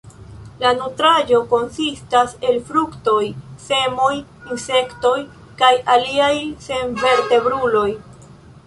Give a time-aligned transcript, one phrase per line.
[0.61, 3.21] La nutraĵo konsistas el fruktoj,
[3.67, 4.11] semoj,
[4.57, 5.15] insektoj
[5.63, 6.33] kaj aliaj
[6.71, 7.89] senvertebruloj.